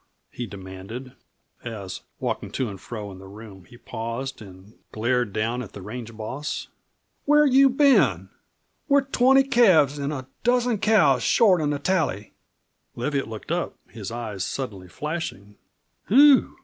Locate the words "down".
5.31-5.61